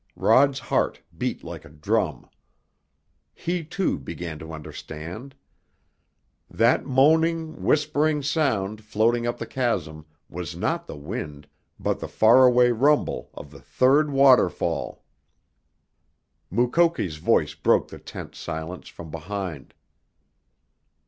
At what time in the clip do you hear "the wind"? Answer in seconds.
10.87-11.47